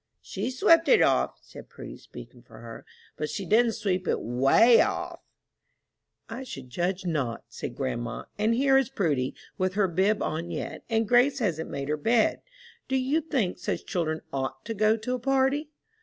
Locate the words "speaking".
1.95-2.41